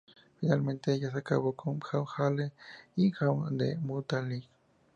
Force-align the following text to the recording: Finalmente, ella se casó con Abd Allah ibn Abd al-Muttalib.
Finalmente, 0.39 0.91
ella 0.95 1.11
se 1.11 1.21
casó 1.21 1.51
con 1.53 1.75
Abd 1.91 2.07
Allah 2.17 2.51
ibn 2.95 3.15
Abd 3.21 3.61
al-Muttalib. 3.61 4.45